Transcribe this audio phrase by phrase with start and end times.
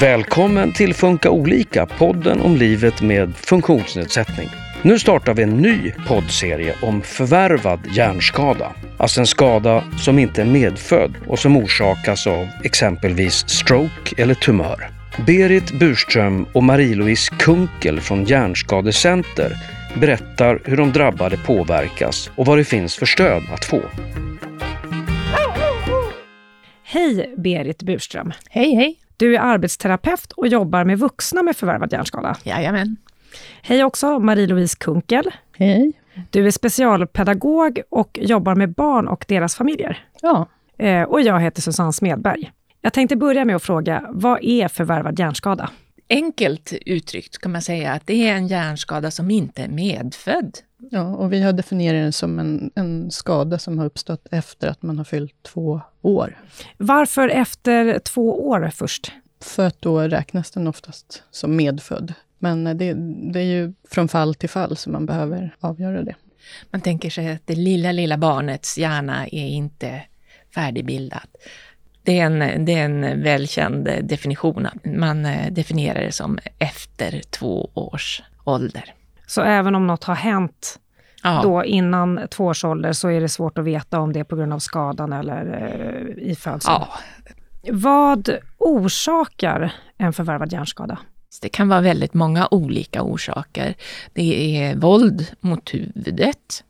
[0.00, 4.48] Välkommen till Funka olika, podden om livet med funktionsnedsättning.
[4.82, 8.72] Nu startar vi en ny poddserie om förvärvad hjärnskada.
[8.96, 14.90] Alltså en skada som inte är medfödd och som orsakas av exempelvis stroke eller tumör.
[15.26, 19.52] Berit Burström och Marie-Louise Kunkel från Hjärnskadecenter
[20.00, 23.82] berättar hur de drabbade påverkas och vad det finns för stöd att få.
[26.84, 28.32] Hej Berit Burström.
[28.50, 29.07] Hej, hej.
[29.18, 32.36] Du är arbetsterapeut och jobbar med vuxna med förvärvad hjärnskada.
[32.42, 32.96] Jajamän.
[33.62, 35.30] Hej också Marie-Louise Kunkel.
[35.56, 35.92] Hej.
[36.30, 39.98] Du är specialpedagog och jobbar med barn och deras familjer.
[40.22, 40.46] Ja.
[40.78, 42.52] Eh, och jag heter Susanne Smedberg.
[42.80, 45.70] Jag tänkte börja med att fråga, vad är förvärvad hjärnskada?
[46.10, 50.58] Enkelt uttryckt kan man säga att det är en hjärnskada som inte är medfödd.
[50.90, 54.82] ja, och vi har definierat den som en, en skada som har uppstått efter att
[54.82, 56.38] man har fyllt två år.
[56.76, 59.12] Varför efter två år först?
[59.40, 62.14] För att då räknas den oftast som medfödd.
[62.38, 62.94] Men det,
[63.32, 66.14] det är ju från fall till fall som man behöver avgöra det.
[66.70, 70.02] Man tänker sig att det lilla, lilla barnets hjärna är inte
[70.54, 71.28] färdigbildad.
[72.08, 74.66] Det är en, det är en välkänd definition.
[74.84, 78.84] Man eh, definierar det som efter två års ålder.
[79.26, 80.78] Så även om något har hänt
[81.22, 84.24] Ja, då innan två års ålder så är det svårt att veta om det är
[84.24, 85.66] på grund av skadan eller
[86.16, 86.74] eh, i födseln.
[86.80, 86.88] ja,
[87.72, 90.98] Vad orsakar en förvärvad hjärnskada?
[91.42, 93.74] det kan vara väldigt många olika orsaker.
[94.12, 96.64] Det är våld mot huvudet.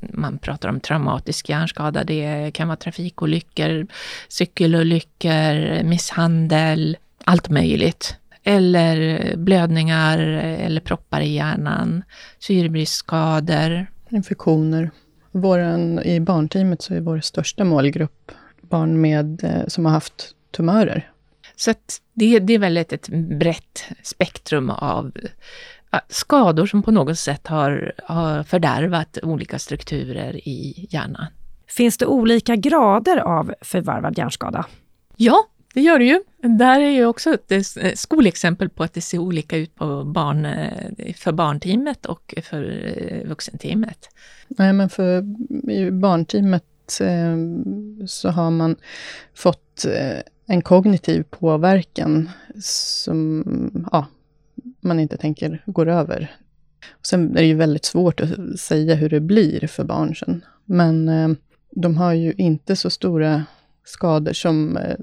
[0.00, 2.04] Man pratar om traumatisk hjärnskada.
[2.04, 3.86] Det kan vara trafikolyckor,
[4.28, 8.16] cykelolyckor, misshandel, allt möjligt.
[8.42, 12.02] Eller blödningar eller proppar i hjärnan,
[12.38, 13.86] syrebristskador.
[14.10, 14.90] Infektioner.
[15.32, 18.32] Våran, I barnteamet så är vår största målgrupp
[18.68, 21.10] barn med, eh, som har haft tumörer.
[21.56, 21.74] Så
[22.14, 25.12] det, det är väldigt ett brett spektrum av
[26.08, 31.26] skador som på något sätt har, har fördärvat olika strukturer i hjärnan.
[31.68, 34.66] Finns det olika grader av förvärvad hjärnskada?
[35.16, 35.44] Ja,
[35.74, 36.20] det gör det ju.
[36.42, 41.14] Där är ju också ett skolexempel på att det ser olika ut på barn, eh,
[41.16, 44.08] för barnteamet och för eh, vuxenteamet.
[44.48, 45.22] Nej, men för
[45.90, 47.36] barnteamet eh,
[48.06, 48.76] så har man
[49.34, 49.86] fått
[50.46, 53.44] en kognitiv påverkan som
[53.92, 54.06] ja,
[54.80, 56.30] man inte tänker går över.
[57.02, 60.44] Sen är det ju väldigt svårt att säga hur det blir för barn sen.
[60.64, 61.28] Men eh,
[61.70, 63.44] de har ju inte så stora
[63.84, 64.96] skador som eh,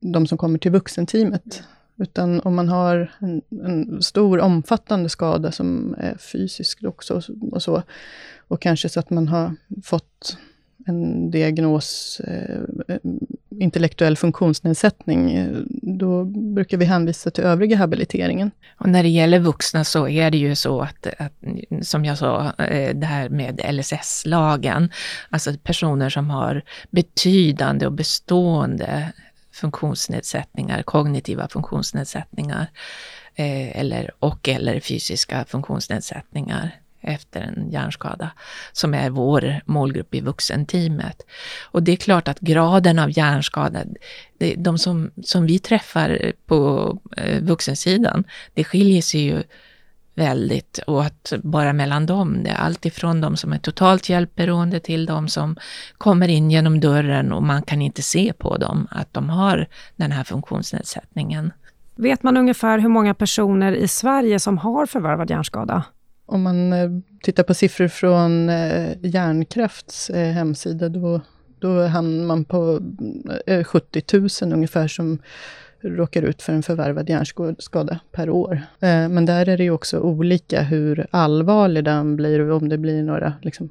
[0.00, 1.62] de som kommer till vuxenteamet.
[1.98, 7.22] Utan om man har en, en stor omfattande skada som är fysisk också
[7.52, 7.82] och, så-
[8.48, 10.36] och kanske så att man har fått
[10.86, 12.60] en diagnos, eh,
[13.60, 18.50] intellektuell funktionsnedsättning, eh, då brukar vi hänvisa till övriga habiliteringen.
[18.78, 21.32] Och när det gäller vuxna så är det ju så att, att
[21.82, 24.90] som jag sa, eh, det här med LSS-lagen,
[25.30, 29.12] alltså personer som har betydande och bestående
[29.52, 32.66] funktionsnedsättningar, kognitiva funktionsnedsättningar,
[33.34, 38.30] eh, eller, och eller fysiska funktionsnedsättningar efter en hjärnskada,
[38.72, 41.22] som är vår målgrupp i vuxenteamet.
[41.64, 43.78] Och det är klart att graden av hjärnskada,
[44.38, 48.24] det, de som, som vi träffar på eh, vuxensidan,
[48.54, 49.42] det skiljer sig ju
[50.16, 52.42] väldigt åt bara mellan dem.
[52.42, 55.56] Det är allt ifrån de som är totalt hjälpberoende till de som
[55.98, 60.12] kommer in genom dörren och man kan inte se på dem att de har den
[60.12, 61.52] här funktionsnedsättningen.
[61.94, 65.84] Vet man ungefär hur många personer i Sverige som har förvärvad hjärnskada?
[66.26, 66.90] Om man eh,
[67.22, 71.20] tittar på siffror från eh, Hjärnkrafts eh, hemsida, då,
[71.58, 72.80] då hamnar man på
[73.46, 74.02] eh, 70
[74.42, 75.18] 000 ungefär som
[75.80, 78.62] råkar ut för en förvärvad hjärnskada per år.
[78.80, 83.02] Men där är det ju också olika hur allvarlig den blir och om det blir
[83.02, 83.68] några liksom,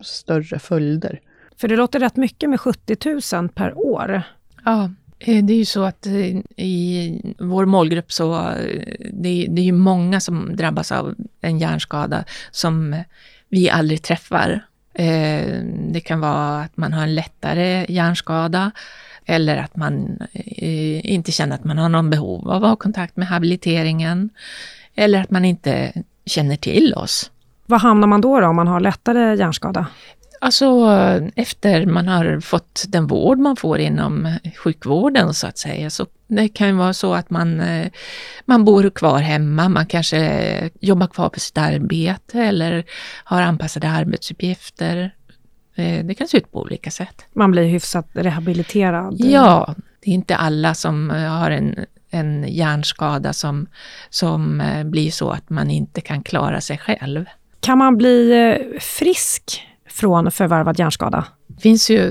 [0.00, 1.20] större följder.
[1.56, 4.22] För det låter rätt mycket med 70 000 per år.
[4.64, 4.90] Ja,
[5.24, 8.54] Eh, det är ju så att eh, i vår målgrupp så eh,
[9.12, 13.02] det det, det ju många som drabbas av en hjärnskada som
[13.48, 14.66] vi aldrig träffar.
[15.88, 18.70] Det kan vara att man har en lättare hjärnskada
[19.26, 20.18] eller att man
[21.02, 24.30] inte känner att man har någon behov av att ha kontakt med habiliteringen
[24.94, 25.92] eller att man inte
[26.26, 27.30] känner till oss.
[27.66, 29.86] Var hamnar man då, då om man har lättare hjärnskada?
[30.44, 30.90] Alltså
[31.36, 36.48] efter man har fått den vård man får inom sjukvården så att säga, så det
[36.48, 37.90] kan ju vara så att man, eh,
[38.44, 42.84] man bor kvar hemma, man kanske jobbar kvar på sitt arbete eller
[43.24, 45.14] har anpassade arbetsuppgifter.
[45.74, 47.24] Eh, Det kan se ut på olika sätt.
[47.32, 49.14] Man blir hyfsat rehabiliterad.
[49.18, 49.74] Ja,
[50.04, 51.76] det är inte alla som eh, har en,
[52.10, 53.66] en hjärnskada som,
[54.10, 57.24] som blir så att man inte kan klara sig själv.
[57.60, 61.24] Kan man bli frisk från förvärvad hjärnskada?
[61.46, 62.10] Det finns ju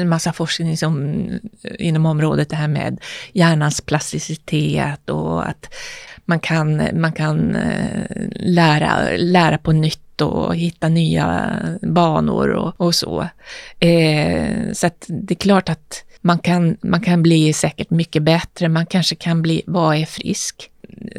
[0.00, 1.26] en massa forskning som,
[1.62, 3.00] eh, inom området det här med
[3.32, 5.74] hjärnans plasticitet och att
[6.24, 8.04] man kan, man kan eh,
[8.36, 13.28] lära, lära på nytt och hitta nya banor och, och så.
[13.78, 18.68] Eh, så att det är klart att man kan, man kan bli säkert mycket bättre,
[18.68, 20.70] man kanske kan bli, vara är frisk?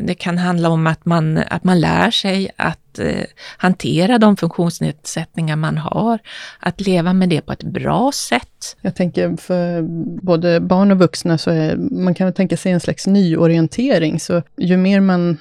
[0.01, 3.25] Det kan handla om att man, att man lär sig att eh,
[3.57, 6.19] hantera de funktionsnedsättningar man har,
[6.59, 8.77] att leva med det på ett bra sätt.
[8.81, 9.81] Jag tänker för
[10.21, 14.77] både barn och vuxna så är, man kan tänka sig en slags nyorientering, så ju
[14.77, 15.37] mer man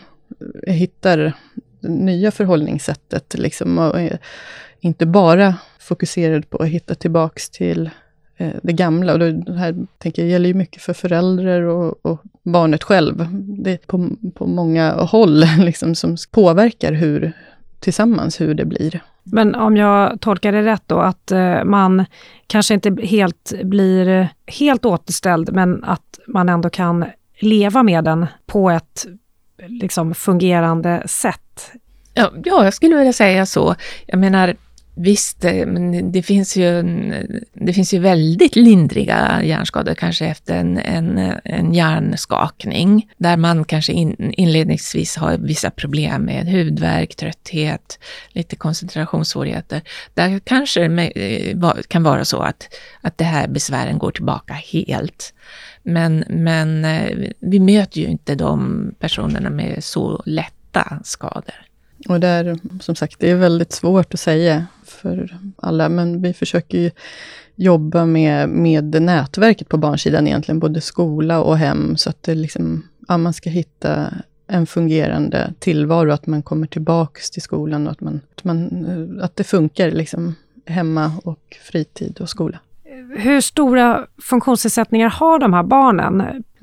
[0.67, 1.19] hittar
[1.81, 3.97] det nya förhållningssättet, liksom, och
[4.81, 7.91] inte bara fokuserad på att hitta tillbaks till
[8.63, 9.13] det gamla.
[9.13, 13.27] Och det här tänker jag gäller ju mycket för föräldrar och, och barnet själv.
[13.63, 17.33] Det är på, på många håll liksom, som påverkar hur,
[17.81, 19.01] tillsammans hur det blir.
[19.23, 22.05] Men om jag tolkar det rätt då, att eh, man
[22.47, 27.05] kanske inte helt blir helt återställd, men att man ändå kan
[27.41, 29.07] leva med den på ett
[29.67, 31.73] liksom, fungerande sätt?
[32.15, 33.75] Ja, ja, jag skulle vilja säga så.
[34.07, 34.55] Jag menar,
[35.03, 36.83] Visst, eh, men det finns ju,
[37.53, 43.93] det finns ju väldigt lindriga hjärnskador, kanske efter en, en, en hjärnskakning, där man kanske
[43.93, 47.99] in, inledningsvis har vissa problem med huvudvärk, trötthet,
[48.29, 49.83] lite koncentrationssvårigheter.
[50.15, 52.69] Där kanske det eh, kan vara så att,
[53.01, 55.35] att det här besvären går tillbaka helt.
[55.83, 61.71] Men, men eh, vi möter ju inte de personerna med så lätta skador.
[62.09, 64.67] Och där, som sagt, det är väldigt svårt att säga
[65.01, 66.91] för alla, men vi försöker ju
[67.55, 72.83] jobba med, med nätverket på barnsidan egentligen, både skola och hem, så att det liksom,
[73.09, 74.15] ja, man ska hitta
[74.47, 79.25] en fungerande tillvaro, att man kommer tillbaks till skolan och att, man, att, man, eh,
[79.25, 80.35] att det funkar liksom
[80.67, 82.59] hemma och fritid och skola.
[83.17, 86.21] Hur stora funktionsnedsättningar har de här barnen?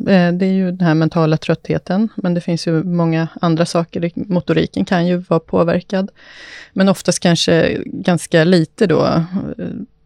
[0.07, 4.11] Eh, det är ju den här mentala tröttheten, men det finns ju många andra saker.
[4.15, 6.11] Motoriken kan ju vara påverkad,
[6.73, 9.23] men oftast kanske ganska lite då.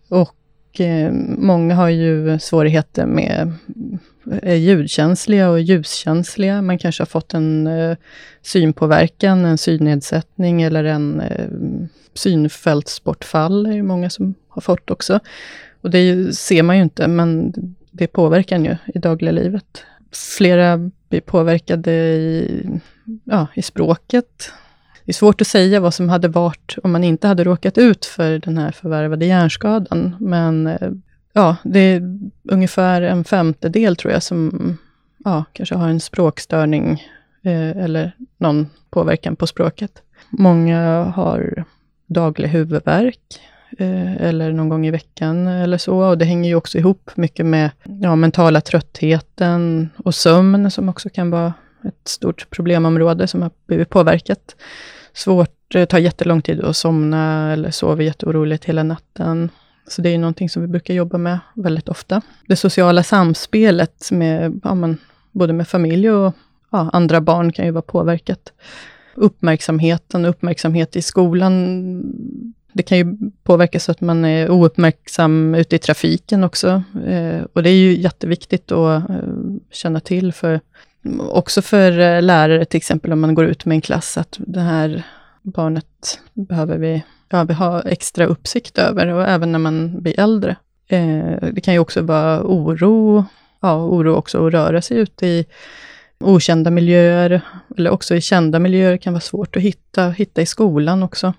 [0.10, 3.54] Och eh, många har ju svårigheter med
[4.42, 6.62] är ljudkänsliga och ljuskänsliga.
[6.62, 7.98] Man kanske har fått en eh,
[8.42, 11.22] synpåverkan, en synnedsättning eller en
[12.14, 15.20] synfältsbortfall, är det många som har fått också.
[15.82, 17.54] Och det ser man ju inte, men
[17.92, 19.84] det påverkar en ju i dagliga livet.
[20.38, 22.80] Flera blir påverkade i,
[23.24, 24.52] ja, i språket.
[25.06, 28.06] Det är svårt att säga vad som hade varit om man inte hade råkat ut
[28.06, 30.16] för den här förvärvade hjärnskadan.
[30.20, 30.92] Men eh,
[31.34, 34.78] ja, det är ungefär en femtedel tror jag som
[35.26, 37.04] ja, kanske har en språkstörning
[37.44, 40.02] eh, eller någon påverkan på språket.
[40.30, 41.66] Många har
[42.08, 43.40] daglig huvudvärk
[43.78, 45.98] Eh, eller någon gång i veckan eller så.
[45.98, 51.10] Och det hänger ju också ihop mycket med ja, mentala tröttheten och sömn, som också
[51.10, 51.54] kan vara
[51.84, 54.56] ett stort problemområde som har blivit påverkat.
[55.14, 59.50] Svårt, det tar jättelång tid att somna eller sover jätteoroligt hela natten.
[59.88, 62.22] Så det är någonting som vi brukar jobba med väldigt ofta.
[62.48, 64.98] Det sociala samspelet med, ja, men,
[65.32, 66.34] både med familj och
[66.72, 68.54] ja, andra barn kan ju vara påverkat.
[69.16, 71.54] Uppmärksamheten, uppmärksamhet i skolan
[72.74, 76.84] det kan ju påverka så att man är ouppmärksam ute i trafiken också.
[77.08, 79.26] Eh, och det är ju jätteviktigt att eh,
[79.72, 80.60] känna till, för,
[81.20, 84.60] också för eh, lärare till exempel, om man går ut med en klass, att det
[84.60, 85.04] här
[85.42, 90.56] barnet behöver vi, ja, vi ha extra uppsikt över, och även när man blir äldre.
[90.88, 93.26] Eh, det kan ju också vara oro,
[93.62, 95.46] ja, oro också att röra sig ute i
[96.20, 97.42] okända miljöer,
[97.78, 101.34] eller också i kända miljöer, kan vara svårt att hitta, hitta i skolan också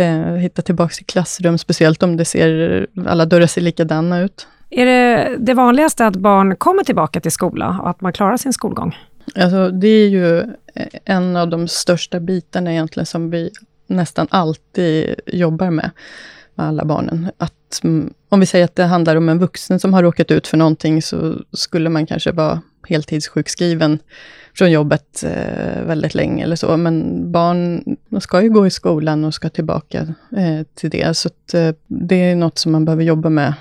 [0.00, 4.46] eh, hitta tillbaka i klassrum, speciellt om det ser, alla dörrar ser likadana ut.
[4.70, 8.52] Är det det vanligaste att barn kommer tillbaka till skola och att man klarar sin
[8.52, 8.96] skolgång?
[9.34, 10.44] Alltså, det är ju
[11.04, 13.50] en av de största bitarna egentligen som vi
[13.86, 15.90] nästan alltid jobbar med,
[16.54, 17.30] med alla barnen.
[17.38, 20.46] Att, mm, om vi säger att det handlar om en vuxen som har råkat ut
[20.46, 23.98] för någonting, så skulle man kanske vara heltidssjukskriven
[24.58, 26.76] från jobbet eh, väldigt länge eller så.
[26.76, 30.00] Men barn de ska ju gå i skolan och ska tillbaka
[30.36, 31.16] eh, till det.
[31.16, 33.54] Så att, eh, det är något som man behöver jobba med.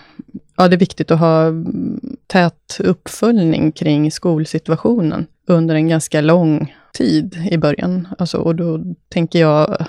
[0.56, 6.76] Ja, det är viktigt att ha mm, tät uppföljning kring skolsituationen under en ganska lång
[6.94, 8.08] tid i början.
[8.18, 9.88] Alltså, och då tänker jag eh,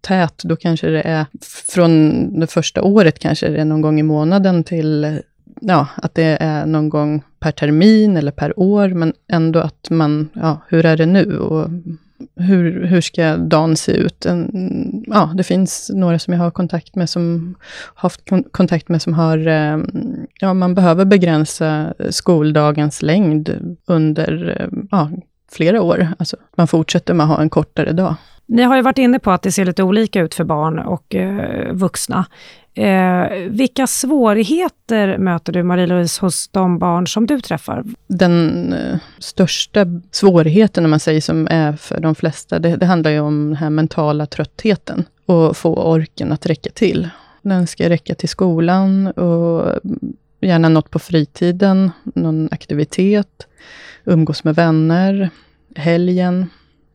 [0.00, 1.26] tät, då kanske det är
[1.68, 5.16] från det första året kanske det är någon gång i månaden till eh,
[5.60, 10.28] ja, att det är någon gång per termin eller per år, men ändå att man,
[10.32, 11.38] ja, hur är det nu?
[11.38, 11.68] Och
[12.36, 14.26] hur, hur ska dagen se ut?
[14.26, 17.54] En, ja, det finns några som jag har kontakt med som
[17.94, 19.86] haft kontakt med som har, ehm,
[20.40, 25.10] ja, man behöver begränsa skoldagens längd under ehm, ja,
[25.52, 26.08] flera år.
[26.18, 28.14] Alltså, man fortsätter med att ha en kortare dag.
[28.46, 31.14] Ni har ju varit inne på att det ser lite olika ut för barn och
[31.14, 32.26] eh, vuxna.
[32.78, 37.84] Eh, vilka svårigheter möter du, Marie-Louise, hos de barn som du träffar?
[38.06, 43.10] Den eh, största svårigheten, om man säger, som är för de flesta, det, det handlar
[43.10, 47.08] ju om den här mentala tröttheten och få orken att räcka till.
[47.42, 49.98] Den ska räcka till skolan och mm,
[50.40, 53.46] gärna något på fritiden, någon aktivitet,
[54.04, 55.30] umgås med vänner,
[55.76, 56.50] helgen.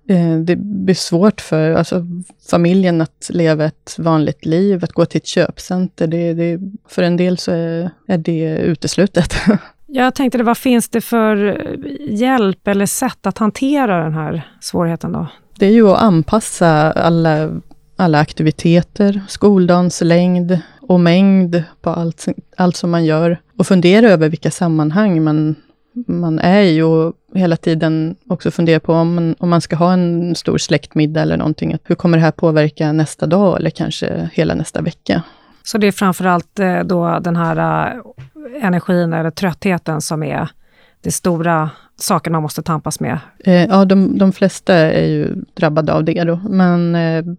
[0.08, 2.06] Eh, det blir svårt för alltså,
[2.50, 6.08] familjen att leva ett vanligt liv, att gå till ett köpcenter.
[6.08, 9.34] Det, det, för en del så är, är det uteslutet.
[9.96, 11.68] Jag tänkte, vad finns det för
[12.10, 15.28] hjälp eller sätt att hantera den här svårigheten då?
[15.60, 17.62] Det är ju att anpassa alla,
[17.96, 22.26] alla aktiviteter, skoldagens längd och mängd på allt,
[22.58, 23.38] allt som man gör.
[23.58, 25.56] Och fundera över vilka sammanhang man
[26.08, 29.94] man är i och hela tiden också funderar på om man, om man ska ha
[29.94, 31.78] en stor släktmiddag eller någonting.
[31.84, 35.24] Hur kommer det här påverka nästa dag eller kanske hela nästa vecka?
[35.64, 40.50] Så det är framförallt eh, då den här eh, energin eller tröttheten som är
[41.02, 43.20] det stora saken man måste tampas med?
[43.40, 46.40] Eh, ja, de, de flesta är ju drabbade av det då.
[46.50, 46.94] Men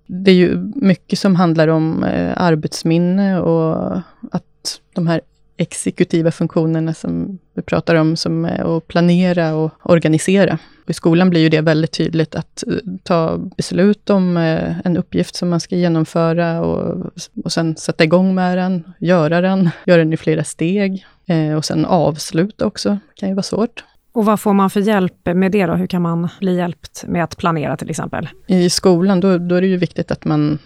[0.06, 2.04] det är ju mycket som handlar om
[2.36, 3.96] arbetsminne och
[4.32, 5.20] att de här
[5.56, 10.58] exekutiva funktionerna som vi pratar om, som är att planera och organisera.
[10.86, 15.36] I skolan blir ju det väldigt tydligt att eh, ta beslut om eh, en uppgift
[15.36, 17.12] som man ska genomföra och,
[17.44, 21.64] och sen sätta igång med den, göra den, göra den i flera steg eh, och
[21.64, 23.84] sen avsluta också, det kan ju vara svårt.
[24.12, 25.74] Och vad får man för hjälp med det då?
[25.74, 28.28] Hur kan man bli hjälpt med att planera till exempel?
[28.46, 30.58] I skolan, då, då är det ju viktigt att man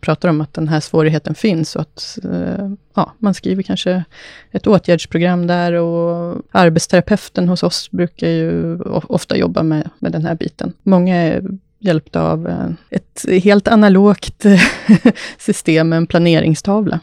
[0.00, 4.04] pratar om att den här svårigheten finns och att eh, ja, man skriver kanske
[4.50, 10.34] ett åtgärdsprogram där och arbetsterapeuten hos oss brukar ju ofta jobba med, med den här
[10.34, 10.72] biten.
[10.82, 11.42] Många är
[11.78, 14.44] hjälpta av eh, ett helt analogt
[15.38, 17.00] system med en planeringstavla.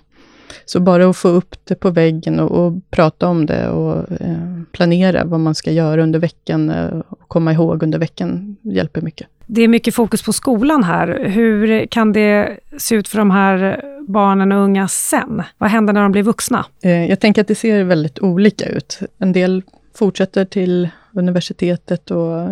[0.66, 4.62] Så bara att få upp det på väggen och, och prata om det och eh,
[4.72, 9.28] planera vad man ska göra under veckan eh, och komma ihåg under veckan hjälper mycket.
[9.50, 11.08] Det är mycket fokus på skolan här.
[11.26, 15.44] Hur kan det se ut för de här barnen och unga sen?
[15.58, 16.66] Vad händer när de blir vuxna?
[16.82, 19.00] Eh, jag tänker att det ser väldigt olika ut.
[19.18, 19.64] En del
[19.96, 22.50] fortsätter till universitetet och eh,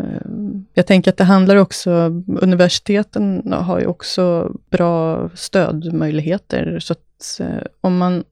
[0.73, 1.91] jag tänker att det handlar också,
[2.41, 8.23] universiteten har ju också bra stödmöjligheter, så att eh, om man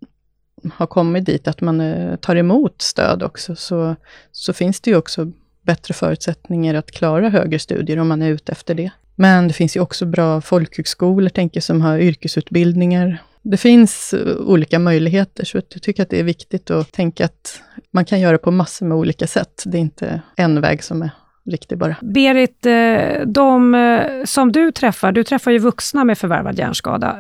[0.74, 1.82] har kommit dit att man
[2.22, 3.96] tar emot stöd också, så,
[4.32, 5.32] så finns det ju också
[5.64, 8.92] bättre förutsättningar att klara högre studier om man är ute efter det.
[9.16, 13.18] Men det finns ju också bra folkhögskolor, tänker jag, som har yrkesutbildningar.
[13.42, 17.62] Det finns eh, olika möjligheter, så jag tycker att det är viktigt att tänka att
[17.92, 19.64] man kan göra på massor med olika sätt.
[19.66, 21.10] Det är inte en väg som är
[21.46, 21.96] riktig bara.
[22.02, 27.18] Berit, eh, de eh, som du träffar, du träffar ju vuxna med förvärvad hjärnskada.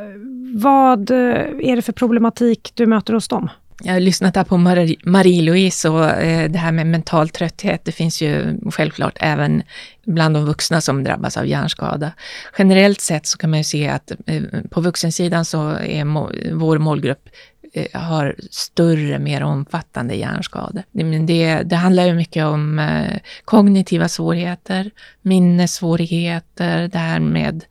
[0.55, 3.49] Vad är det för problematik du möter hos dem?
[3.85, 8.21] Jag har lyssnat här på Marie-Louise och eh, det här med mental trötthet, det finns
[8.21, 9.63] ju självklart även
[10.05, 12.11] bland de vuxna som drabbas av hjärnskada.
[12.57, 16.05] Generellt sett så kan man ju se att eh, på vuxensidan så är
[16.53, 17.29] vår målgrupp
[17.73, 20.83] eh, har större, mer omfattande hjärnskador.
[21.27, 22.97] Det, det, handlar ju mycket om
[23.45, 27.63] kognitiva svårigheter, minnessvårigheter, det här med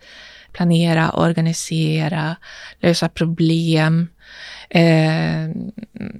[0.53, 2.37] planera, organisera,
[2.81, 4.09] lösa problem,
[4.75, 5.51] Eh,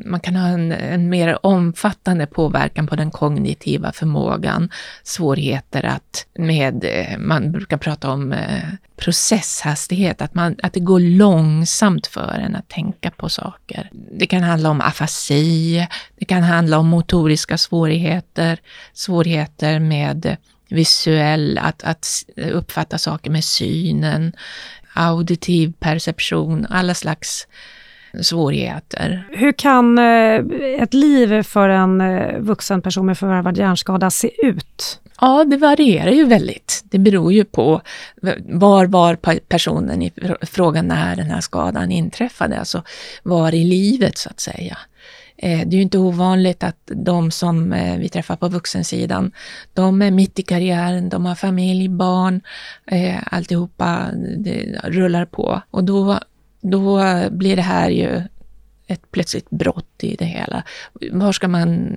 [0.05, 4.71] man kan ha en, en, mer omfattande påverkan på den kognitiva förmågan,
[5.03, 8.63] svårigheter att med, eh, man brukar prata om eh,
[8.97, 13.91] processhastighet, att, man, att det går långsamt för en att tänka på saker.
[13.93, 15.87] Det kan handla om afasi,
[16.19, 18.59] det kan handla om motoriska svårigheter,
[18.93, 20.37] svårigheter med
[20.69, 22.07] visuell, att, att
[22.37, 24.33] uppfatta saker med synen,
[24.95, 27.47] auditiv perception, alla slags
[28.21, 29.29] svårigheter.
[29.31, 30.45] Hur kan eh,
[30.83, 35.01] ett liv för en eh, vuxen person med förvärvad hjärnskada se ut?
[35.21, 36.83] Ja, det varierar ju väldigt.
[36.85, 37.81] Det beror ju på
[38.49, 42.83] var var personen i frågan när den här skadan inträffade, alltså
[43.23, 44.79] var i livet så att säga.
[45.37, 49.33] Eh, det är ju inte ovanligt att de som vi träffar på vuxensidan,
[49.75, 52.41] de är mitt i karriären, de har familj, barn,
[53.25, 55.63] alltihopa det rullar på.
[55.71, 56.19] Och då
[56.63, 58.23] då blir det här ju
[58.87, 60.63] ett plötsligt brott i det hela.
[61.13, 61.95] Var ska man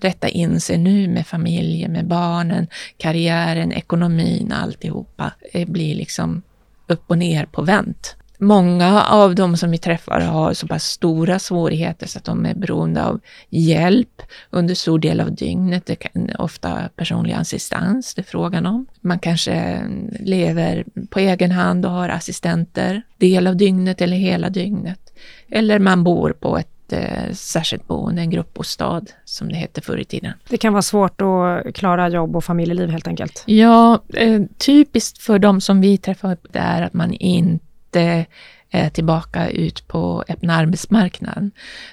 [0.00, 5.32] rätta in sig nu med familjen, med barnen, karriären, ekonomin, alltihopa.
[5.52, 6.42] Det blir liksom
[6.86, 8.16] upp och ner på vänt.
[8.40, 12.54] Många av de som vi träffar har så pass stora svårigheter så att de är
[12.54, 15.86] beroende av hjälp under stor del av dygnet.
[15.86, 18.86] Det kan ofta personlig assistans det är frågan om.
[19.00, 19.82] Man kanske
[20.20, 25.00] lever på egen hand och har assistenter del av dygnet eller hela dygnet.
[25.48, 30.04] Eller man bor på ett eh, särskilt boende, en gruppbostad som det hette förr i
[30.04, 30.32] tiden.
[30.48, 33.42] Det kan vara svårt att klara jobb och familjeliv helt enkelt?
[33.46, 37.67] Ja, eh, typiskt för de som vi träffar är att man inte
[37.98, 38.26] inte
[38.70, 41.50] är tillbaka ut på öppna arbetsmarknaden.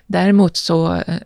[0.07, 1.19] Däremot så, eh,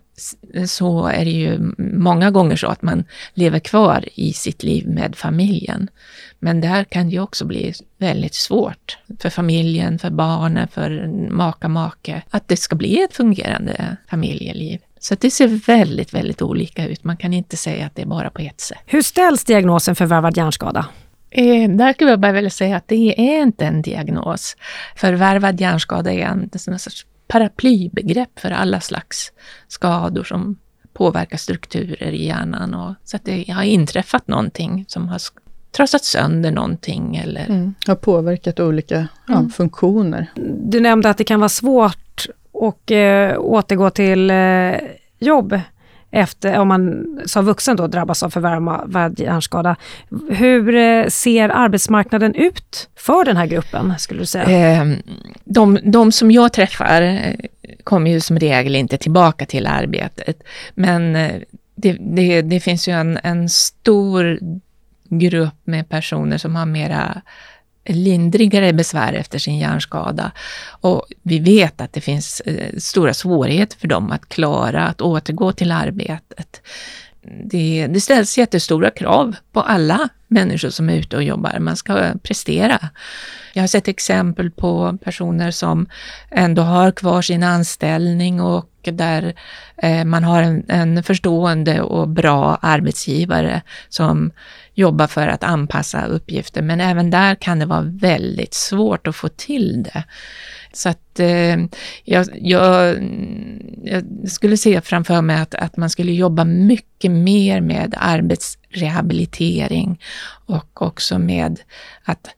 [0.66, 5.16] så är det ju många gånger så att man lever kvar i sitt liv med
[5.16, 5.88] familjen.
[6.38, 11.68] Men där kan det ju också bli väldigt svårt för familjen, för barnen, för maka,
[11.68, 14.80] make, att det ska bli ett fungerande familjeliv.
[15.00, 17.04] Så det ser väldigt, väldigt olika ut.
[17.04, 18.78] Man kan inte säga att det är bara på ett sätt.
[18.86, 20.86] Hur ställs diagnosen förvärvad hjärnskada?
[21.30, 24.56] Eh, där skulle jag bara vilja säga att det är inte en diagnos.
[24.96, 29.32] Förvärvad hjärnskada är en, en sorts paraplybegrepp för alla slags
[29.68, 30.56] skador som
[30.92, 32.74] påverkar strukturer i hjärnan.
[32.74, 35.20] Och, så att det har inträffat någonting som har
[35.70, 37.46] trasat sönder någonting eller...
[37.48, 39.50] Mm, har påverkat olika ja, mm.
[39.50, 40.26] funktioner.
[40.64, 44.74] Du nämnde att det kan vara svårt att äh, återgå till äh,
[45.18, 45.60] jobb
[46.10, 49.76] efter, om man som vuxen då drabbas av förvärvad hjärnskada.
[50.30, 54.80] Hur eh, ser arbetsmarknaden ut för den här gruppen, skulle du säga?
[54.80, 54.88] Eh,
[55.44, 57.34] de, de som jag träffar eh,
[57.84, 60.42] kommer ju som regel inte tillbaka till arbetet,
[60.74, 61.32] men eh,
[61.74, 64.38] det, det, det finns ju en, en stor
[65.08, 67.22] grupp med personer som har mera
[67.88, 70.32] lindrigare besvär efter sin hjärnskada.
[70.80, 75.52] Och vi vet att det finns eh, stora svårigheter för dem att klara att återgå
[75.52, 76.62] till arbetet.
[77.44, 81.58] Det, det ställs jättestora krav på alla människor som är ute och jobbar.
[81.58, 82.88] Man ska prestera.
[83.52, 85.86] Jag har sett exempel på personer som
[86.30, 89.34] ändå har kvar sin anställning och där
[89.82, 94.32] eh, man har en, en förstående och bra arbetsgivare som
[94.74, 96.62] jobba för att anpassa uppgifter.
[96.62, 100.04] Men även där kan det vara väldigt svårt att få till det.
[100.72, 101.56] Så att eh,
[102.04, 102.96] jag, jag,
[103.84, 110.00] jag, skulle se framför mig att, att man skulle jobba mycket mer med arbetsrehabilitering
[110.46, 111.60] och också med
[112.04, 112.28] att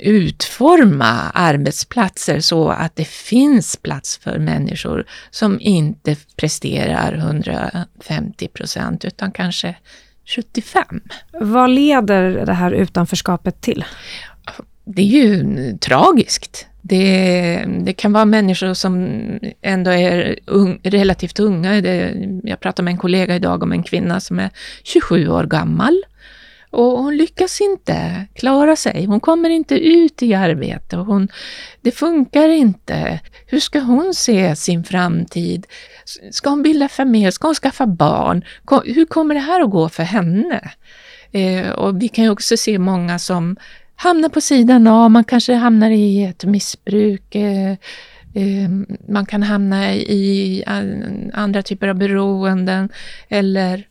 [0.00, 9.32] utforma arbetsplatser så att det finns plats för människor som inte presterar 150 procent utan
[9.32, 9.76] kanske
[10.36, 11.00] 75.
[11.40, 13.84] Vad leder det här utanförskapet till?
[14.84, 16.66] Det är ju tragiskt.
[16.82, 19.18] Det, det, kan vara människor som
[19.62, 21.80] ändå är un, relativt unga.
[21.80, 22.14] Det,
[22.44, 24.50] jag pratade med en kollega idag om en kvinna som är
[24.84, 26.02] 27 år gammal.
[26.70, 29.04] Och hon lyckas inte klara sig.
[29.04, 30.96] Hon kommer inte ut i arbete.
[30.96, 31.28] Hon,
[31.80, 33.20] det funkar inte.
[33.46, 35.66] Hur ska hon se sin framtid?
[36.30, 37.32] Ska hon bilda familj?
[37.32, 38.44] Ska hon skaffa barn?
[38.84, 40.70] Hur kommer det här att gå för henne?
[41.32, 43.56] Eh, och vi kan ju också se många som
[43.96, 45.10] hamnar på sidan av.
[45.10, 47.34] Man kanske hamnar i ett missbruk.
[47.34, 47.70] Eh,
[48.34, 48.70] eh,
[49.08, 50.64] man kan hamna i
[51.32, 52.88] andra typer av beroenden
[53.28, 53.89] eller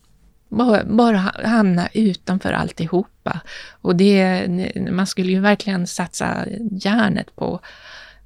[0.49, 3.39] bara, bara hamna utanför alltihopa.
[3.81, 4.47] Och det,
[4.91, 7.59] man skulle ju verkligen satsa hjärnet på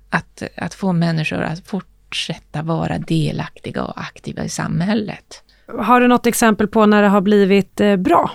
[0.09, 5.43] att, att få människor att fortsätta vara delaktiga och aktiva i samhället.
[5.79, 8.31] Har du något exempel på när det har blivit eh, bra?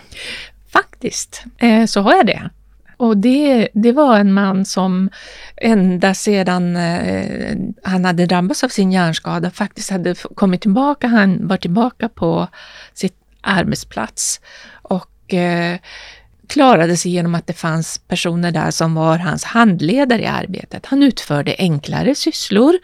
[0.73, 2.51] Faktiskt, eh, så har jag det.
[2.97, 5.11] Och det, det var en man som
[5.57, 11.07] ända sedan eh, han hade drabbats av sin hjärnskada faktiskt hade kommit tillbaka.
[11.07, 12.49] Han var tillbaka på
[12.95, 13.15] sitt
[13.49, 14.41] arbetsplats
[14.83, 15.79] och eh,
[16.49, 20.87] klarade sig genom att det fanns personer där som var hans handledare i arbetet.
[20.87, 22.79] Han utförde enklare sysslor,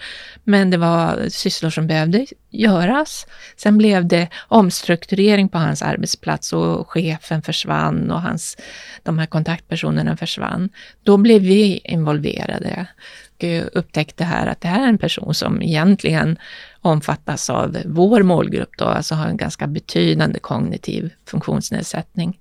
[0.45, 3.27] men det var sysslor som behövde göras.
[3.57, 8.57] Sen blev det omstrukturering på hans arbetsplats och chefen försvann och hans,
[9.03, 10.69] de här kontaktpersonerna försvann.
[11.03, 12.87] Då blev vi involverade
[13.35, 16.39] och eh, upptäckte här att det här är en person som egentligen
[16.81, 22.39] omfattas av vår målgrupp, då, alltså har en ganska betydande kognitiv funktionsnedsättning.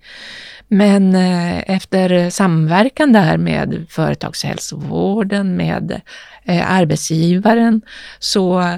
[0.67, 6.01] Men eh, efter samverkan där med företagshälsovården, med
[6.43, 7.81] eh, arbetsgivaren,
[8.19, 8.77] så,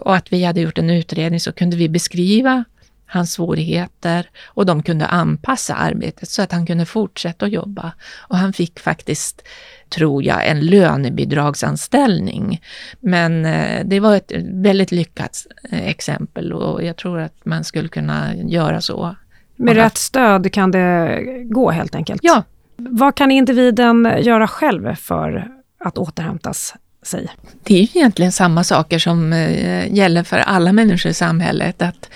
[0.00, 2.64] och att vi hade gjort en utredning, så kunde vi beskriva
[3.06, 7.92] hans svårigheter och de kunde anpassa arbetet så att han kunde fortsätta att jobba.
[8.16, 9.42] Och han fick faktiskt,
[9.88, 12.62] tror jag, en lönebidragsanställning.
[13.00, 17.88] Men eh, det var ett väldigt lyckat eh, exempel och jag tror att man skulle
[17.88, 19.16] kunna göra så.
[19.56, 22.20] Med rätt stöd kan det gå helt enkelt?
[22.24, 22.42] Ja.
[22.76, 27.28] Vad kan individen göra själv för att återhämtas sig?
[27.62, 31.82] Det är ju egentligen samma saker som eh, gäller för alla människor i samhället.
[31.82, 32.10] Att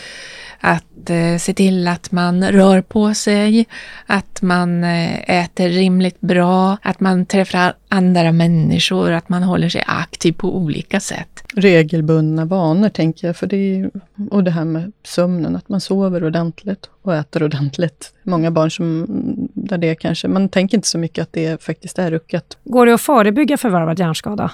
[0.61, 3.67] att eh, se till att man rör på sig,
[4.07, 9.85] att man eh, äter rimligt bra, att man träffar andra människor, att man håller sig
[9.87, 11.45] aktiv på olika sätt.
[11.55, 13.91] Regelbundna vanor tänker jag, för det är,
[14.31, 18.13] och det här med sömnen, att man sover ordentligt och äter ordentligt.
[18.23, 19.07] Många barn som,
[19.55, 22.59] där det kanske, man tänker inte så mycket att det faktiskt är ruckat.
[22.65, 24.51] Går det att förebygga förvärvad hjärnskada?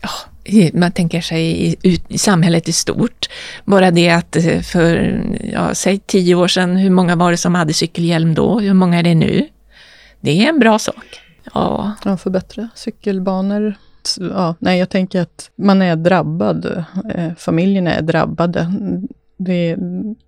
[0.00, 0.10] Ja,
[0.74, 1.76] man tänker sig i,
[2.08, 3.26] i, samhället i stort.
[3.64, 7.54] Bara det att eh, för, ja, säg tio år sedan, hur många var det som
[7.54, 8.60] hade cykelhjälm då?
[8.60, 9.48] Hur många är det nu?
[10.20, 11.20] Det är en bra sak.
[11.54, 13.74] Ja, ja förbättra cykelbanor.
[14.18, 16.84] Ja, nej, jag tänker att man är drabbad.
[17.14, 18.72] Eh, familjerna är drabbade.
[19.36, 19.78] Det är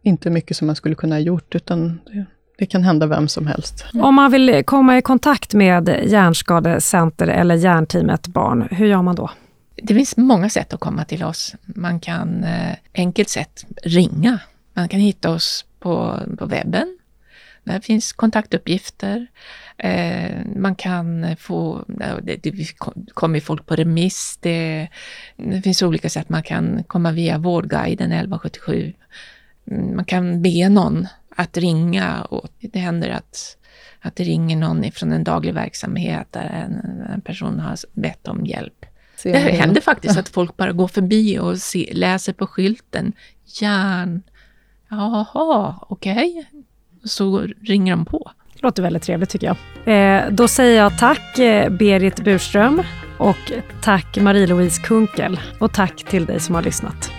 [0.03, 2.25] inte mycket som man skulle kunna ha gjort, utan det,
[2.59, 3.85] det kan hända vem som helst.
[3.95, 9.31] Om man vill komma i kontakt med Hjärnskadecenter eller Hjärnteamet Barn, hur gör man då?
[9.77, 11.55] Det finns många sätt att komma till oss.
[11.65, 14.39] Man kan eh, enkelt sätt ringa.
[14.75, 16.99] Man kan hitta oss på, på webben.
[17.65, 19.27] Där finns kontaktuppgifter.
[19.79, 21.85] Eh, man kan få,
[22.23, 22.55] det,
[23.15, 24.39] kommer folk på remiss.
[24.41, 24.89] Det,
[25.37, 26.29] det, finns olika sätt.
[26.29, 28.93] Man kan komma via Vårdguiden 1177.
[29.71, 31.07] Mm, man kan be någon
[31.37, 33.57] att ringa och det händer att,
[34.01, 38.47] att det ringer någon från en daglig verksamhet där en, en person har bett om
[38.47, 38.87] hjälp.
[39.23, 43.13] Det händer faktiskt att folk bara går förbi och se, läser på skylten
[43.61, 44.23] järn.
[44.91, 46.13] Jaha, okej.
[46.13, 46.63] Okay.
[47.05, 48.31] Så ringer de på.
[48.55, 49.57] Låter väldigt trevligt tycker jag.
[49.95, 52.83] Eh, då säger jag tack eh, Berit Burström
[53.19, 57.13] och tack Marie-Louise Kunkel och tack till dig som har lyssnat.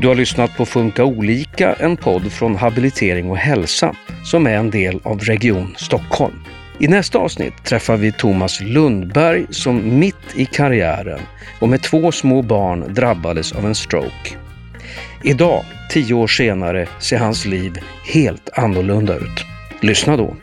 [0.00, 3.94] Du har lyssnat på Funka olika, en podd från Habilitering och hälsa
[4.24, 6.44] som är en del av Region Stockholm.
[6.80, 11.20] I nästa avsnitt träffar vi Thomas Lundberg som mitt i karriären
[11.60, 14.36] och med två små barn drabbades av en stroke.
[15.24, 17.78] Idag, tio år senare, ser hans liv
[18.12, 19.44] helt annorlunda ut.
[19.80, 20.36] Lyssna då.